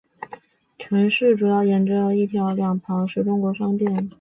[0.79, 4.09] 城区主要沿着一条两旁是中国商店的街道而建。